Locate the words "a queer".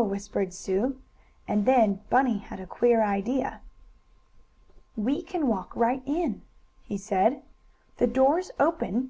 2.60-3.02